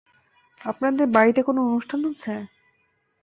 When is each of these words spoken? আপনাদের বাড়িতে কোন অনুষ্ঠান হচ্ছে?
আপনাদের 0.61 1.05
বাড়িতে 1.07 1.41
কোন 1.43 1.57
অনুষ্ঠান 1.67 1.99
হচ্ছে? 2.05 2.33